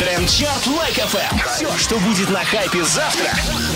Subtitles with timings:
[0.00, 1.38] Трендчарт Like FM.
[1.46, 3.32] Все, что будет на хайпе завтра,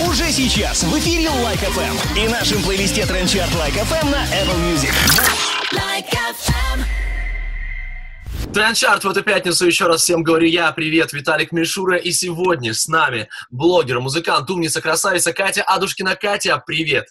[0.08, 4.95] уже сейчас в эфире Like FM и нашем плейлисте Трендчарт Like FM на Apple Music.
[5.74, 6.80] Like FM.
[8.54, 10.73] Трендчарт в эту пятницу еще раз всем говорю я.
[10.73, 11.98] Привет, Виталик Мишура.
[11.98, 16.16] И сегодня с нами блогер, музыкант, умница, красавица Катя Адушкина.
[16.16, 17.04] Катя, привет.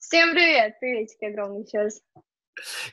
[0.00, 0.80] Всем привет!
[0.80, 2.00] Приветики огромный раз.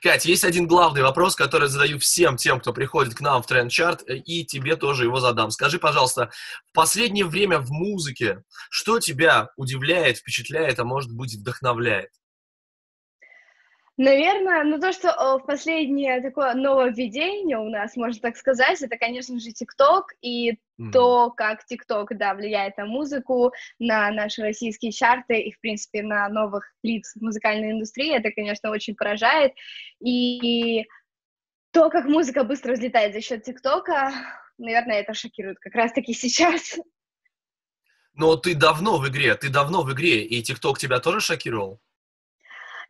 [0.02, 4.04] Кать, есть один главный вопрос, который задаю всем тем, кто приходит к нам в Трендчарт,
[4.08, 5.52] и тебе тоже его задам.
[5.52, 6.32] Скажи, пожалуйста,
[6.70, 12.10] в последнее время в музыке что тебя удивляет, впечатляет, а может быть вдохновляет?
[13.98, 19.40] Наверное, ну то, что в последнее такое нововведение у нас, можно так сказать, это, конечно
[19.40, 20.92] же, ТикТок и Мгм.
[20.94, 26.28] то, как ТикТок, да, влияет на музыку, на наши российские чарты и, в принципе, на
[26.30, 29.54] новых лиц в музыкальной индустрии, это, конечно, очень поражает.
[30.00, 30.88] И
[31.72, 34.12] то, как музыка быстро взлетает за счет ТикТока,
[34.58, 36.80] наверное, это шокирует как раз-таки сейчас.
[38.14, 41.80] Но ты давно в игре, ты давно в игре, и ТикТок тебя тоже шокировал?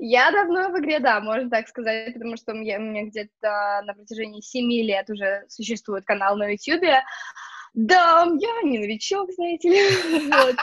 [0.04, 3.84] Я давно в игре, да, можно так сказать, потому что у меня, у меня где-то
[3.86, 7.04] на протяжении семи лет уже существует канал на Ютьюбе.
[7.76, 10.30] Да, я не новичок, знаете ли.
[10.32, 10.56] Вот.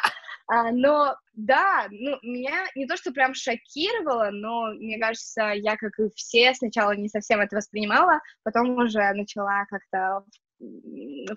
[0.49, 5.97] А, но да, ну, меня не то, что прям шокировало, но мне кажется, я, как
[6.01, 10.25] и все, сначала не совсем это воспринимала, потом уже начала как-то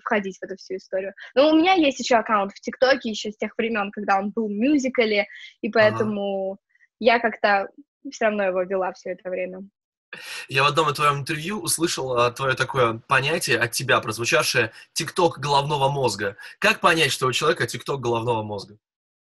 [0.02, 1.12] входить в эту всю историю.
[1.36, 4.48] Но у меня есть еще аккаунт в ТикТоке еще с тех времен, когда он был
[4.48, 5.28] в мюзикле,
[5.60, 6.58] и поэтому
[6.98, 7.68] я как-то
[8.10, 9.62] все равно его вела все это время.
[10.48, 15.88] Я в одном твоем интервью услышал а, твое такое понятие от тебя, прозвучавшее «тикток головного
[15.88, 16.36] мозга».
[16.58, 18.76] Как понять, что у человека тикток головного мозга?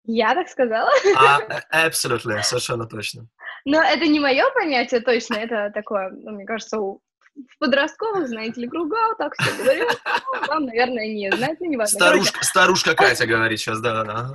[0.05, 0.91] Я так сказала?
[1.17, 1.41] А,
[1.73, 3.27] э, абсолютно, совершенно точно.
[3.65, 7.01] Но это не мое понятие точно, это такое, ну, мне кажется, у
[7.35, 10.01] в подростковых, знаете ли, кругах так все говорят.
[10.05, 11.99] Ну, Вам, наверное, не знать, ну, не важно.
[11.99, 14.35] Короче, Старушка, старушка Катя говорит сейчас, да-да-да.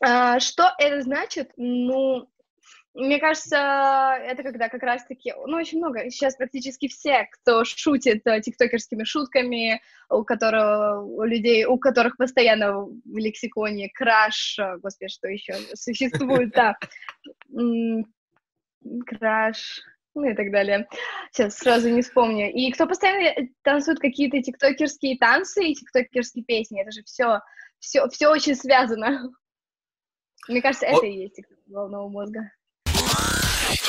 [0.00, 1.52] а, что это значит?
[1.56, 2.28] Ну,
[2.94, 8.40] мне кажется, это когда как раз-таки, ну, очень много, сейчас практически все, кто шутит э,
[8.42, 9.80] тиктокерскими шутками,
[10.10, 16.50] у которого, у людей, у которых постоянно в лексиконе краш, э, господи, что еще существует,
[16.50, 16.76] да,
[19.06, 19.80] краш,
[20.14, 20.86] ну и так далее.
[21.30, 22.52] Сейчас сразу не вспомню.
[22.52, 27.40] И кто постоянно э, танцует какие-то тиктокерские танцы и тиктокерские песни, это же все,
[27.78, 29.30] все, все очень связано.
[30.46, 32.50] Мне кажется, это и есть головного мозга.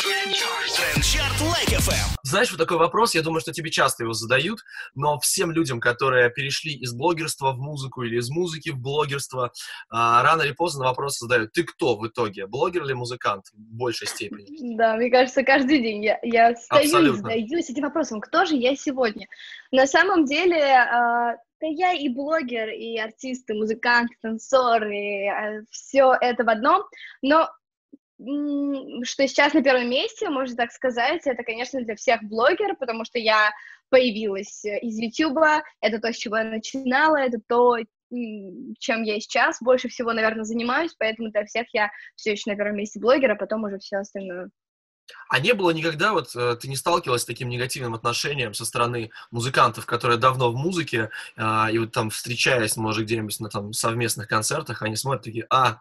[0.03, 2.17] Трендчарт Like FM.
[2.23, 4.59] Знаешь, вот такой вопрос, я думаю, что тебе часто его задают,
[4.95, 9.53] но всем людям, которые перешли из блогерства в музыку или из музыки в блогерство,
[9.89, 14.07] а, рано или поздно вопрос задают, ты кто в итоге, блогер или музыкант в большей
[14.07, 14.75] степени?
[14.75, 17.17] Да, мне кажется, каждый день я, я стою и Абсолютно.
[17.21, 19.27] задаюсь этим вопросом, кто же я сегодня?
[19.71, 25.29] На самом деле, а, да я и блогер, и артист, и музыкант, и танцор, и
[25.69, 26.83] все это в одном,
[27.21, 27.49] но
[28.19, 33.19] что сейчас на первом месте, можно так сказать, это, конечно, для всех блогер, потому что
[33.19, 33.51] я
[33.89, 37.77] появилась э, из Ютуба, это то, с чего я начинала, это то,
[38.79, 42.77] чем я сейчас больше всего, наверное, занимаюсь, поэтому для всех я все еще на первом
[42.77, 44.49] месте блогер, а потом уже все остальное.
[45.29, 49.09] А не было никогда, вот э, ты не сталкивалась с таким негативным отношением со стороны
[49.31, 54.27] музыкантов, которые давно в музыке, а, и вот там встречаясь, может, где-нибудь на там совместных
[54.27, 55.79] концертах, они смотрят такие, а,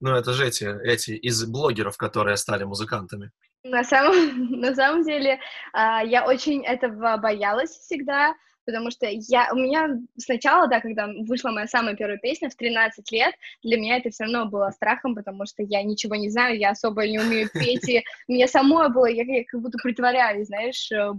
[0.00, 3.32] ну это же эти, эти из блогеров, которые стали музыкантами.
[3.64, 5.40] На самом, на самом деле,
[5.72, 11.50] а, я очень этого боялась всегда, потому что я, у меня сначала, да, когда вышла
[11.50, 15.46] моя самая первая песня в 13 лет, для меня это все равно было страхом, потому
[15.46, 19.24] что я ничего не знаю, я особо не умею петь, и мне самой было, я,
[19.24, 21.12] я как будто притворяюсь, знаешь, э,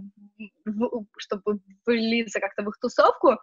[0.64, 3.36] в- чтобы влиться как-то в их тусовку,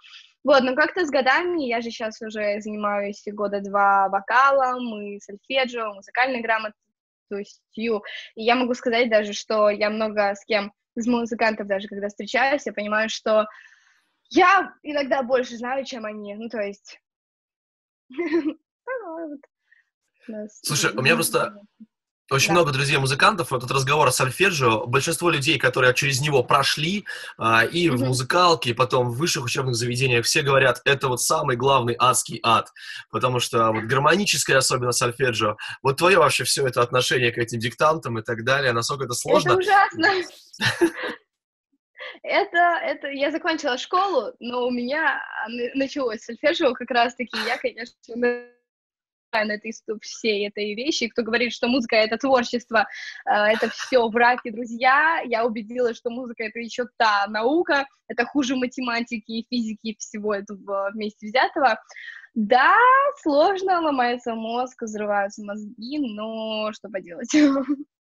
[0.44, 5.94] вот, но как-то с годами, я же сейчас уже занимаюсь года два вокалом и сольфеджио,
[5.94, 8.04] музыкальной грамотностью,
[8.36, 12.66] и я могу сказать даже, что я много с кем из музыкантов даже, когда встречаюсь,
[12.66, 13.48] я понимаю, что
[14.32, 17.00] я иногда больше знаю, чем они, ну, то есть...
[20.28, 21.56] Ну, Слушай, у меня просто
[22.30, 22.54] Очень Да.
[22.54, 27.06] много друзей-музыкантов, этот разговор о сольфеджио, большинство людей, которые через него прошли,
[27.38, 28.06] а, и в Мгм.
[28.08, 32.72] музыкалке, и потом в высших учебных заведениях, все говорят, это вот самый главный адский ад,
[33.10, 38.18] потому что вот гармоническое, особенно сольфеджио, вот твое вообще все это отношение к этим диктантам
[38.20, 39.54] и так далее, насколько это сложно.
[39.54, 40.08] Это ужасно.
[42.24, 45.22] Это, это, я закончила школу, но у меня
[45.74, 49.72] началось сольфеджио как раз-таки, я, конечно, на этой,
[50.02, 51.08] всей этой вещи.
[51.08, 52.88] Кто говорит, что музыка— это творчество,
[53.26, 58.56] э, это все враги, друзья, я убедилась, что музыка— это еще та наука, это хуже
[58.56, 61.82] математики и физики всего этого вместе взятого.
[62.34, 62.76] Да,
[63.22, 67.34] сложно, ломается мозг, взрываются мозги, но что поделать.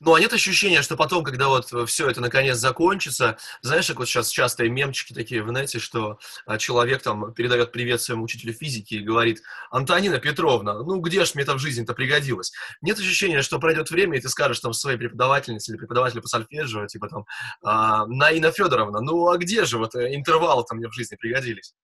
[0.00, 4.08] Ну, а нет ощущения, что потом, когда вот все это наконец закончится, знаешь, как вот
[4.08, 8.94] сейчас частые мемчики такие в нете, что а, человек там передает привет своему учителю физики
[8.94, 12.52] и говорит, Антонина Петровна, ну где ж мне это в жизни-то пригодилось?
[12.80, 16.86] Нет ощущения, что пройдет время, и ты скажешь там своей преподавательнице или преподавателю по сольфеджио,
[16.86, 17.24] типа там,
[17.62, 21.74] а, Наина Федоровна, ну а где же вот э, интервалы там мне в жизни пригодились?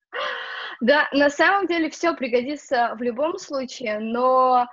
[0.81, 4.67] Да, на самом деле все пригодится в любом случае, но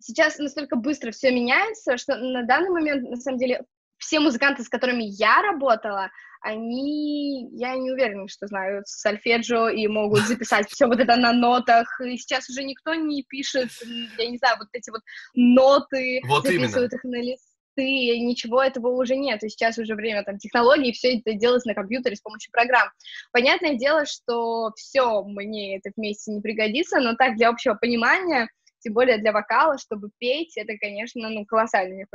[0.00, 3.64] сейчас настолько быстро все меняется, что на данный момент, на самом деле,
[3.98, 6.10] все музыканты, с которыми я работала,
[6.40, 12.00] они, я не уверена, что знают сольфеджио и могут записать все вот это на нотах.
[12.00, 13.70] И сейчас уже никто не пишет,
[14.18, 15.00] я не знаю, вот эти вот
[15.34, 16.96] ноты, вот записывают именно.
[16.96, 17.48] их на лист
[17.78, 19.44] ты, ничего этого уже нет.
[19.44, 22.88] И сейчас уже время там технологий, все это делается на компьютере с помощью программ.
[23.30, 28.48] Понятное дело, что все мне это вместе не пригодится, но так для общего понимания,
[28.80, 32.06] тем более для вокала, чтобы петь, это, конечно, ну, колоссально мне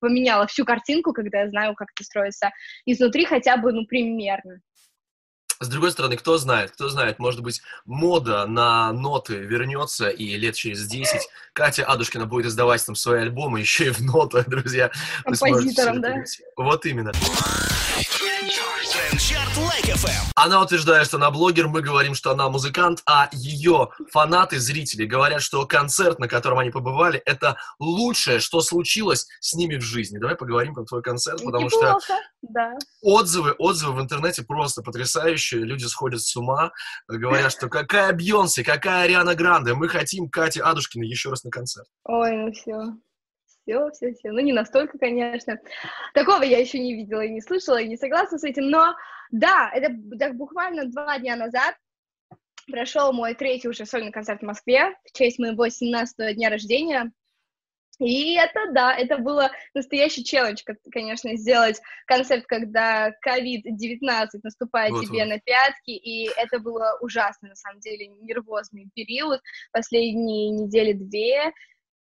[0.00, 2.50] поменяло всю картинку, когда я знаю, как это строится
[2.86, 4.60] изнутри хотя бы, ну, примерно.
[5.60, 10.54] С другой стороны, кто знает, кто знает, может быть, мода на ноты вернется, и лет
[10.56, 14.90] через 10 Катя Адушкина будет издавать там свои альбомы еще и в нотах, друзья.
[15.24, 16.24] Композитором, да?
[16.56, 17.12] Вот именно.
[20.36, 25.42] Она утверждает, что она блогер, мы говорим, что она музыкант, а ее фанаты, зрители говорят,
[25.42, 30.18] что концерт, на котором они побывали, это лучшее, что случилось с ними в жизни.
[30.18, 32.72] Давай поговорим про твой концерт, потому Неплохо, что да.
[33.00, 35.60] отзывы, отзывы в интернете просто потрясающие.
[35.62, 36.72] Люди сходят с ума,
[37.08, 41.86] говорят, что какая Бьонсе, какая Ариана Гранде, мы хотим Кати Адушкиной еще раз на концерт.
[42.04, 42.94] Ой, ну все.
[43.66, 44.30] Все, все, все.
[44.30, 45.58] Ну, не настолько, конечно.
[46.12, 48.68] Такого я еще не видела и не слышала, и не согласна с этим.
[48.68, 48.94] Но
[49.30, 51.74] да, это так, буквально два дня назад
[52.70, 57.10] прошел мой третий уже сольный концерт в Москве в честь моего 17-го дня рождения.
[58.00, 65.20] И это, да, это было настоящий челлендж, конечно, сделать концерт, когда COVID-19 наступает Вот, тебе
[65.20, 65.28] вот.
[65.28, 69.40] на пятки, и это было ужасно, на самом деле, нервозный период,
[69.72, 71.52] последние недели-две,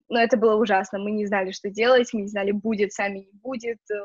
[0.09, 3.31] но это было ужасно, мы не знали, что делать, мы не знали, будет, сами не
[3.33, 3.95] будет, э,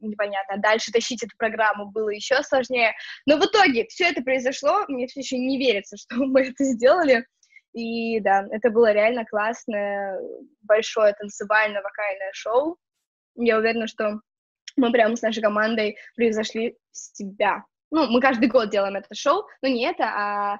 [0.00, 0.58] непонятно.
[0.58, 2.94] Дальше тащить эту программу было еще сложнее,
[3.26, 7.26] но в итоге все это произошло, мне все еще не верится, что мы это сделали,
[7.72, 10.18] и да, это было реально классное,
[10.62, 12.76] большое танцевально-вокальное шоу.
[13.36, 14.20] Я уверена, что
[14.76, 17.64] мы прямо с нашей командой превзошли себя.
[17.90, 20.58] Ну, мы каждый год делаем это шоу, но не это, а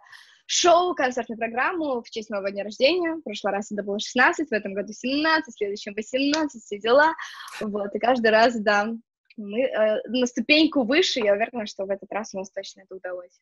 [0.50, 3.14] шоу, концертную программу в честь моего дня рождения.
[3.14, 7.14] В прошлый раз это было 16, в этом году 17, в следующем 18, все дела.
[7.60, 8.88] Вот, и каждый раз, да,
[9.36, 12.96] мы э, на ступеньку выше, я уверена, что в этот раз у нас точно это
[12.96, 13.38] удалось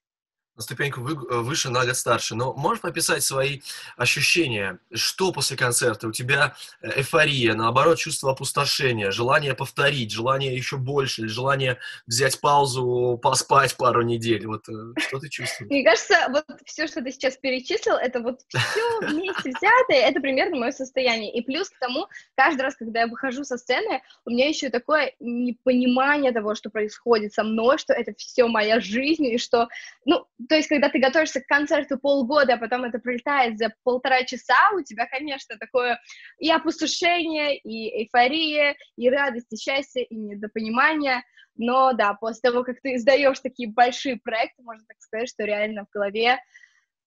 [0.57, 2.35] на ступеньку э, выше, на год старше.
[2.35, 3.61] Но можешь пописать свои
[3.97, 4.79] ощущения?
[4.93, 6.09] Что после концерта?
[6.09, 12.41] У тебя э, эйфория, наоборот, чувство опустошения, желание повторить, желание еще больше, или желание взять
[12.41, 14.47] паузу, поспать пару недель?
[14.47, 15.71] Вот э, что ты чувствуешь?
[15.71, 20.57] Мне кажется, вот все, что ты сейчас перечислил, это вот все вместе взятое, это примерно
[20.57, 21.33] мое состояние.
[21.35, 25.13] И плюс к тому, каждый раз, когда я выхожу со сцены, у меня еще такое
[25.21, 29.69] непонимание того, что происходит со мной, что это все моя жизнь, и что,
[30.05, 34.23] ну, то есть, когда ты готовишься к концерту полгода, а потом это пролетает за полтора
[34.25, 36.01] часа, у тебя, конечно, такое
[36.39, 41.23] и опустошение, и эйфория, и радость, и счастье, и недопонимание.
[41.57, 45.85] Но да, после того, как ты издаешь такие большие проекты, можно так сказать, что реально
[45.85, 46.39] в голове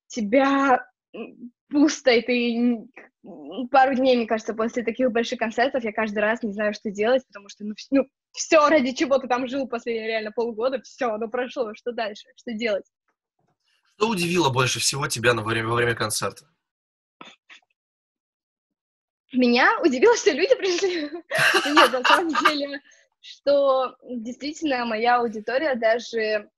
[0.08, 0.86] тебя
[1.70, 2.88] пусто, и ты
[3.72, 7.26] пару дней, мне кажется, после таких больших концертов я каждый раз не знаю, что делать,
[7.28, 11.28] потому что, ну, ну все, ради чего ты там жил после реально полгода, все, оно
[11.28, 12.86] прошло, что дальше, что делать?
[14.00, 16.46] Что удивило больше всего тебя на время, во время концерта?
[19.34, 21.02] Меня удивило, что люди пришли.
[21.66, 22.82] Нет, на самом деле,
[23.20, 26.50] что действительно моя аудитория даже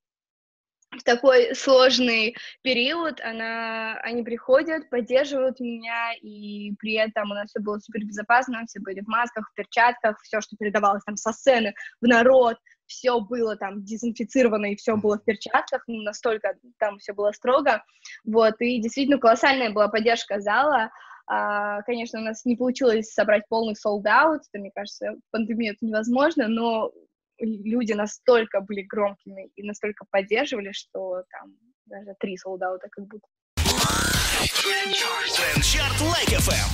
[0.91, 7.59] в такой сложный период она, они приходят, поддерживают меня, и при этом у нас все
[7.59, 11.73] было супер безопасно, все были в масках, в перчатках, все, что передавалось там со сцены
[12.01, 12.57] в народ,
[12.91, 17.83] все было там дезинфицировано и все было в перчатках, ну, настолько там все было строго,
[18.25, 20.91] вот, и действительно колоссальная была поддержка зала,
[21.27, 25.85] а, конечно, у нас не получилось собрать полный sold-out, это, мне кажется, в пандемию это
[25.85, 26.91] невозможно, но
[27.39, 31.55] люди настолько были громкими и настолько поддерживали, что там
[31.85, 33.25] даже три солдата как будто.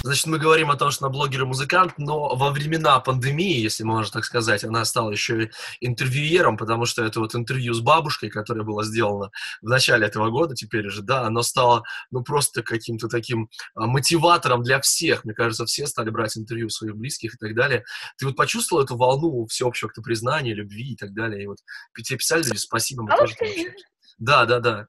[0.04, 4.24] Значит, мы говорим о том, что она блогер-музыкант, но во времена пандемии, если можно так
[4.24, 8.86] сказать, она стала еще и интервьюером, потому что это вот интервью с бабушкой, которое было
[8.86, 9.32] сделано
[9.62, 14.64] в начале этого года, теперь уже, да, оно стало, ну, просто каким-то таким а, мотиватором
[14.64, 15.26] для всех.
[15.26, 17.84] Мне кажется, все стали брать интервью своих близких и так далее.
[18.18, 21.44] Ты вот почувствовал эту волну всеобщего признания, любви и так далее?
[21.44, 21.58] И вот
[22.02, 23.76] тебе писали люди, спасибо, мы тоже получили.
[24.20, 24.88] Да, да, да.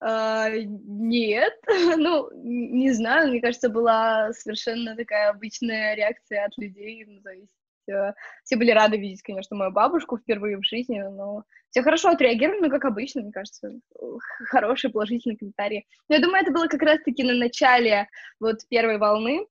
[0.00, 1.52] А, нет,
[1.98, 7.52] ну, не знаю, мне кажется, была совершенно такая обычная реакция от людей, ну, то есть
[7.88, 8.14] э,
[8.44, 12.70] все были рады видеть, конечно, мою бабушку впервые в жизни, но все хорошо отреагировали, ну,
[12.70, 15.86] как обычно, мне кажется, х- хорошие положительные комментарии.
[16.08, 18.08] Но я думаю, это было как раз-таки на начале
[18.40, 19.46] вот первой волны,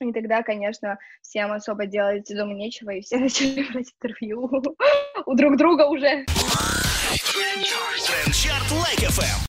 [0.00, 4.50] и тогда, конечно, всем особо делать дома нечего, и все начали брать интервью
[5.26, 6.26] у друг друга уже.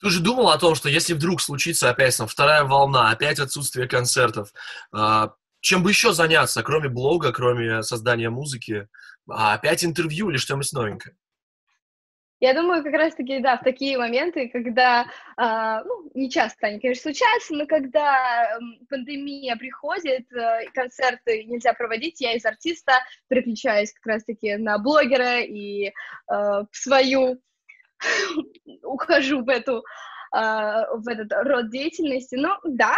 [0.02, 3.88] Ты же думал о том, что если вдруг случится опять там вторая волна, опять отсутствие
[3.88, 4.52] концертов,
[4.92, 8.88] а, чем бы еще заняться, кроме блога, кроме создания музыки,
[9.30, 11.16] а опять интервью или что-нибудь новенькое?
[12.40, 15.06] Я думаю, как раз-таки, да, в такие моменты, когда,
[15.38, 21.74] а, ну, не часто они, конечно, случаются, но когда м, пандемия приходит, э, концерты нельзя
[21.74, 22.94] проводить, я из артиста
[23.28, 25.92] переключаюсь как раз-таки на блогера и э,
[26.28, 27.40] в свою
[28.84, 29.84] ухожу в эту
[30.32, 32.36] а, в этот род деятельности.
[32.36, 32.96] Ну, да,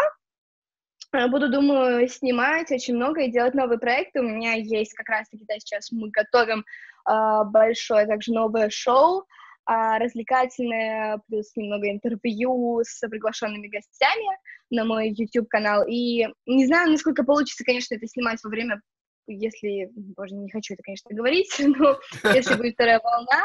[1.13, 4.19] э, буду, думаю, снимать очень много и делать новые проекты.
[4.19, 6.63] У меня есть как раз-таки, да, сейчас мы готовим
[7.05, 9.25] а, большое также новое шоу,
[9.65, 14.37] а, развлекательное, плюс немного интервью с приглашенными гостями
[14.69, 15.85] на мой YouTube-канал.
[15.87, 18.79] И не знаю, насколько получится, конечно, это снимать во время,
[19.25, 21.97] если, боже, не хочу это, конечно, говорить, но
[22.33, 23.43] если будет вторая волна,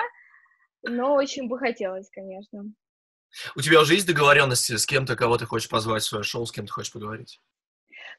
[0.82, 2.64] но очень бы хотелось, конечно.
[3.56, 6.52] У тебя уже есть договоренности с кем-то, кого ты хочешь позвать в свое шоу, с
[6.52, 7.40] кем ты хочешь поговорить?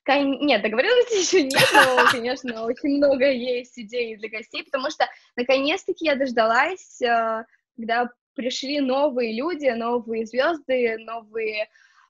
[0.05, 5.07] Кон- Нет, договоренности еще нет, но, конечно, очень много есть идей для гостей, потому что,
[5.35, 7.43] наконец-таки, я дождалась, э,
[7.75, 11.67] когда пришли новые люди, новые звезды, новые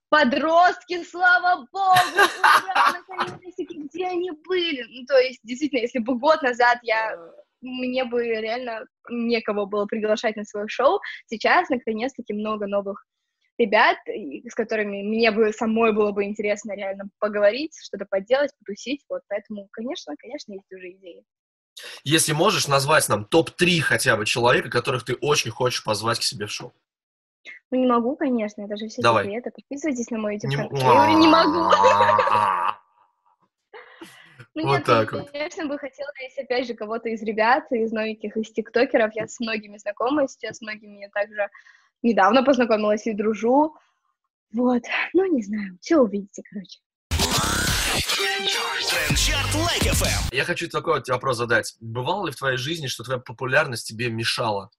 [0.09, 4.83] подростки, слава богу, ура, наконец-таки, где они были?
[4.89, 7.17] Ну, то есть, действительно, если бы год назад я
[7.61, 10.99] мне бы реально некого было приглашать на свое шоу.
[11.27, 13.05] Сейчас, наконец-таки, много новых
[13.57, 19.03] ребят, с которыми мне бы самой было бы интересно реально поговорить, что-то поделать, потусить.
[19.09, 21.23] Вот поэтому, конечно, конечно, есть уже идеи.
[22.03, 26.45] Если можешь назвать нам топ-3 хотя бы человека, которых ты очень хочешь позвать к себе
[26.45, 26.73] в шоу.
[27.71, 29.25] Ну, не могу, конечно, это же все Давай.
[29.25, 29.51] секреты.
[29.51, 30.73] Подписывайтесь на мой YouTube Не- канал.
[30.77, 32.78] Я говорю, не могу.
[34.55, 35.31] Ну, Вот нет, так ну, вот.
[35.31, 39.13] конечно, бы хотелось, опять же, кого-то из ребят, из новеньких, из тиктокеров.
[39.15, 41.49] Я с многими знакома, сейчас с многими я также
[42.01, 43.75] недавно познакомилась и дружу.
[44.51, 46.79] Вот, ну, не знаю, все увидите, короче.
[50.31, 51.75] Я хочу такой вот вопрос задать.
[51.79, 54.71] Бывало ли в твоей жизни, что твоя популярность тебе мешала?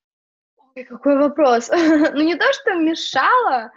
[0.74, 1.68] Ой, какой вопрос.
[1.70, 3.70] ну, не то, что мешало,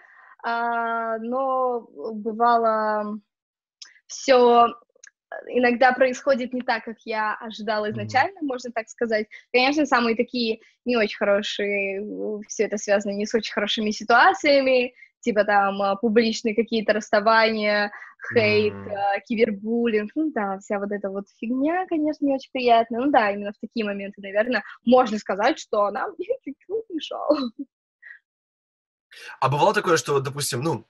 [0.44, 3.20] а, но бывало
[4.08, 4.68] все
[5.48, 9.28] иногда происходит не так, как я ожидала изначально, можно так сказать.
[9.52, 12.04] Конечно, самые такие не очень хорошие,
[12.48, 17.92] все это связано не с очень хорошими ситуациями, типа там а, публичные какие-то расставания,
[18.34, 23.02] хейт, а, кибербуллинг, ну да, вся вот эта вот фигня, конечно, не очень приятная.
[23.02, 27.38] Ну да, именно в такие моменты, наверное, можно сказать, что она мне чуть-чуть мешала.
[29.40, 30.86] А бывало такое, что, допустим, ну,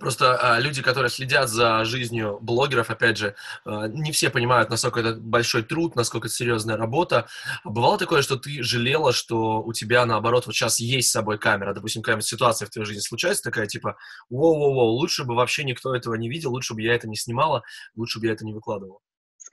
[0.00, 5.00] просто а, люди, которые следят за жизнью блогеров, опять же, а, не все понимают, насколько
[5.00, 7.28] это большой труд, насколько это серьезная работа.
[7.62, 11.38] А бывало такое, что ты жалела, что у тебя, наоборот, вот сейчас есть с собой
[11.38, 13.96] камера, допустим, какая-нибудь ситуация в твоей жизни случается такая, типа,
[14.30, 17.62] воу-воу-воу, лучше бы вообще никто этого не видел, лучше бы я это не снимала,
[17.94, 18.98] лучше бы я это не выкладывала.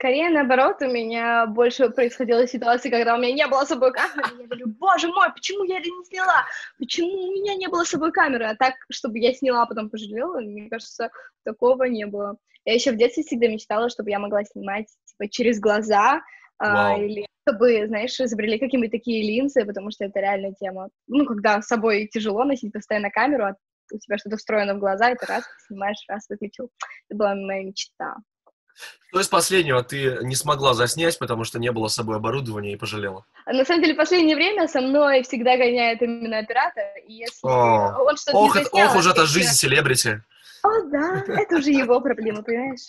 [0.00, 4.28] Скорее, наоборот, у меня больше происходила ситуация, когда у меня не было с собой камеры.
[4.38, 6.44] Я говорю, боже мой, почему я это не сняла?
[6.78, 8.44] Почему у меня не было с собой камеры?
[8.44, 11.10] А так, чтобы я сняла, а потом пожалела, мне кажется,
[11.44, 12.36] такого не было.
[12.64, 16.22] Я еще в детстве всегда мечтала, чтобы я могла снимать типа через глаза,
[16.58, 20.90] а, или чтобы, знаешь, изобрели какие-нибудь такие линзы, потому что это реальная тема.
[21.08, 23.56] Ну, когда с собой тяжело носить постоянно камеру, а
[23.92, 26.70] у тебя что-то встроено в глаза, и ты раз снимаешь, раз выключил.
[27.08, 28.14] Это была моя мечта.
[29.10, 32.76] Что из последнего ты не смогла заснять, потому что не было с собой оборудования и
[32.76, 33.24] пожалела?
[33.46, 38.02] На самом деле, в последнее время со мной всегда гоняет именно оператор, и если О,
[38.02, 40.22] он что-то Ох, не заснял, ох уж это жизнь селебрити.
[40.62, 42.88] О, да, это уже его проблема, понимаешь?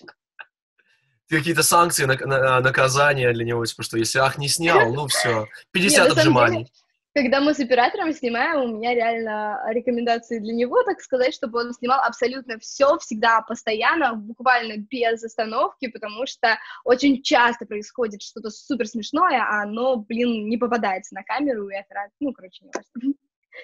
[1.29, 5.47] Какие-то санкции, нак- на- наказания для него, типа, что если ах, не снял, ну все,
[5.71, 6.71] 50 Не, на самом отжиманий.
[7.21, 11.73] Когда мы с оператором снимаем, у меня реально рекомендации для него, так сказать, чтобы он
[11.73, 18.87] снимал абсолютно все, всегда, постоянно, буквально без остановки, потому что очень часто происходит что-то супер
[18.87, 23.13] смешное, а оно, блин, не попадается на камеру, и это, ну, короче, не важно.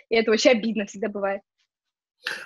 [0.09, 1.41] И это вообще обидно всегда бывает.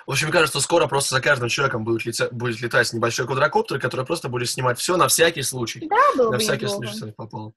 [0.06, 4.06] В общем, кажется, скоро просто за каждым человеком будет, летя, будет летать небольшой квадрокоптер, который
[4.06, 5.88] просто будет снимать все на всякий случай.
[5.88, 7.54] Да, было на бы всякий случай, попал.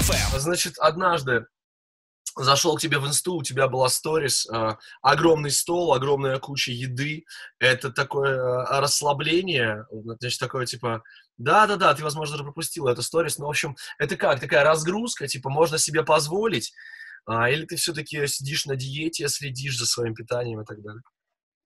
[0.00, 0.38] ФМ.
[0.38, 1.46] Значит, однажды
[2.36, 7.24] зашел к тебе в инсту, у тебя была сторис, э, огромный стол, огромная куча еды.
[7.58, 11.02] Это такое э, расслабление, значит, такое типа,
[11.36, 15.50] да-да-да, ты, возможно, даже пропустила эту сторис, но, в общем, это как, такая разгрузка, типа,
[15.50, 16.72] можно себе позволить,
[17.26, 21.02] а, или ты все-таки сидишь на диете, следишь за своим питанием и так далее?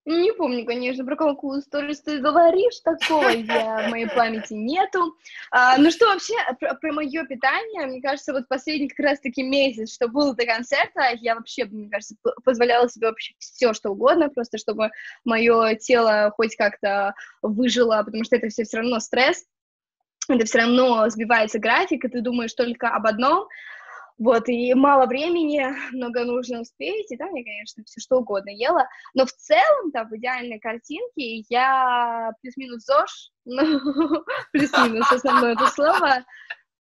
[0.05, 5.17] Не помню, конечно, про какую сторис ты говоришь, такого я в моей памяти нету.
[5.53, 9.95] А, ну что вообще, про, про мое питание, мне кажется, вот последний как раз-таки месяц,
[9.95, 14.59] что был до концерта, я вообще, мне кажется, позволяла себе вообще все, что угодно, просто
[14.59, 14.91] чтобы
[15.25, 19.45] мое тело хоть как-то выжило, потому что это все все равно стресс,
[20.29, 23.47] это все равно сбивается график, и ты думаешь только об одном,
[24.23, 28.87] вот, и мало времени, много нужно успеть, и там я, конечно, все что угодно ела,
[29.15, 33.81] но в целом-то в идеальной картинке я плюс-минус ЗОЖ, ну,
[34.53, 36.25] плюс-минус основное это слово,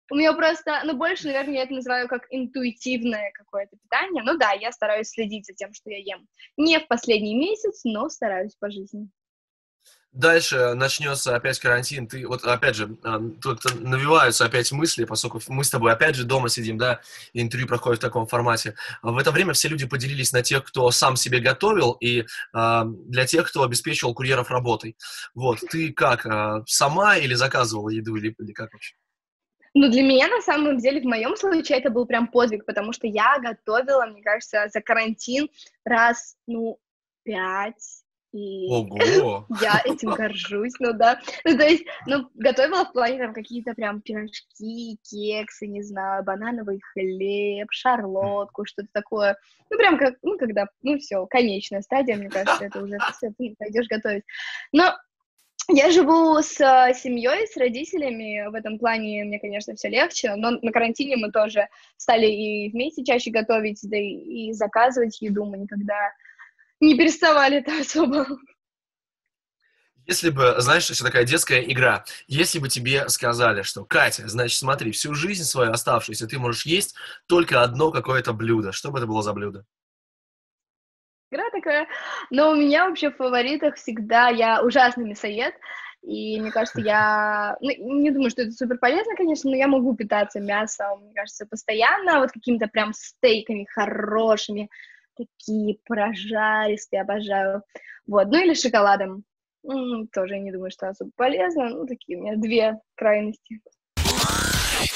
[0.10, 4.54] у меня просто, ну, больше, наверное, я это называю как интуитивное какое-то питание, ну да,
[4.54, 8.72] я стараюсь следить за тем, что я ем, не в последний месяц, но стараюсь по
[8.72, 9.10] жизни.
[10.18, 15.64] Дальше начнется опять карантин, ты вот опять же, а, тут навиваются опять мысли, поскольку мы
[15.64, 17.02] с тобой опять же дома сидим, да,
[17.34, 18.74] интервью проходит в таком формате.
[19.04, 22.86] А В это время все люди поделились на тех, кто сам себе готовил, и а,
[22.86, 24.98] для тех, кто обеспечивал курьеров работой.
[25.36, 28.96] Вот, ты как, а, сама или заказывала еду, или, или как вообще?
[29.76, 33.06] Ну, для меня, на самом деле, в моем случае это был прям подвиг, потому что
[33.06, 35.48] я готовила, мне кажется, за карантин
[35.86, 36.80] раз, ну,
[37.22, 38.02] пять,
[38.38, 39.46] и Ого!
[39.62, 41.20] я этим горжусь, ну да.
[41.44, 46.80] Ну, то есть, ну, готовила в плане там какие-то прям пирожки, кексы, не знаю, банановый
[46.94, 49.38] хлеб, шарлотку, что-то такое.
[49.70, 53.56] Ну, прям как, ну, когда, ну, все, конечная стадия, мне кажется, это уже все, ты
[53.58, 54.24] пойдешь готовить.
[54.72, 54.96] Но
[55.70, 60.52] я живу с э, семьей, с родителями, в этом плане мне, конечно, все легче, но
[60.52, 65.58] на карантине мы тоже стали и вместе чаще готовить, да и, и заказывать еду мы
[65.58, 66.14] никогда
[66.80, 68.26] не переставали это особо.
[70.06, 74.92] Если бы, знаешь, это такая детская игра, если бы тебе сказали, что, Катя, значит, смотри,
[74.92, 76.96] всю жизнь свою оставшуюся ты можешь есть
[77.28, 79.66] только одно какое-то блюдо, что бы это было за блюдо?
[81.30, 81.88] Игра такая.
[82.30, 85.54] Но у меня вообще в фаворитах всегда я ужасный мясоед.
[86.04, 89.94] И мне кажется, я ну, не думаю, что это супер полезно, конечно, но я могу
[89.94, 94.70] питаться мясом, мне кажется, постоянно, вот какими-то прям стейками хорошими,
[95.18, 97.64] такие прожаристые, обожаю.
[98.06, 99.24] Вот, ну или шоколадом.
[100.14, 101.70] Тоже не думаю, что особо полезно.
[101.70, 103.60] Ну, такие у меня две крайности.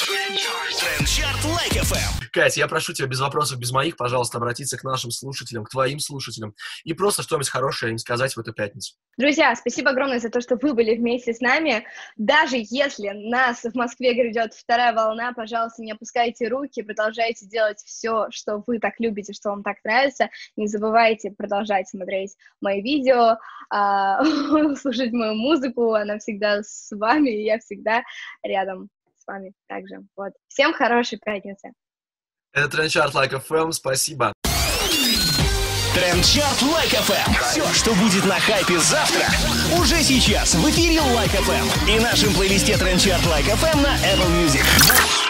[0.06, 2.26] Трендчарт Like FM.
[2.32, 6.00] Катя, я прошу тебя без вопросов, без моих, пожалуйста, обратиться к нашим слушателям, к твоим
[6.00, 8.96] слушателям и просто что-нибудь хорошее им сказать в эту пятницу.
[9.18, 11.86] Друзья, спасибо огромное за то, что вы были вместе с нами.
[12.18, 18.28] Даже если нас в Москве грядет вторая волна, пожалуйста, не опускайте руки, продолжайте делать все,
[18.32, 20.30] что вы так любите, что вам так нравится.
[20.56, 23.38] Не забывайте продолжать смотреть мои видео,
[23.70, 24.24] а,
[24.82, 28.02] слушать мою музыку, она всегда с вами, и я всегда
[28.42, 28.90] рядом
[29.32, 29.98] вами также.
[30.16, 30.34] Вот.
[30.48, 31.72] Всем хорошей пятницы.
[32.54, 34.34] Это Trendchart Like FM, спасибо.
[35.96, 37.34] Trendchart Like FM.
[37.50, 39.26] Все, что будет на хайпе завтра,
[39.80, 45.21] уже сейчас в эфире Like FM и нашем плейлисте Trendchart Like FM на Apple Music.